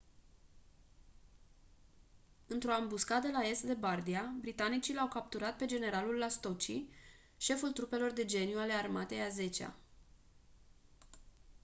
într-o 2.47 2.71
ambuscadă 2.73 3.27
la 3.31 3.39
est 3.41 3.61
de 3.61 3.73
bardia 3.73 4.33
britanicii 4.39 4.93
l-au 4.93 5.07
capturat 5.07 5.57
pe 5.57 5.65
generalul 5.65 6.17
lastucci 6.17 6.71
șeful 7.37 7.71
trupelor 7.71 8.11
de 8.11 8.25
geniu 8.25 8.57
ale 8.59 8.73
armatei 8.73 9.21
a 9.21 9.27
zecea 9.27 9.75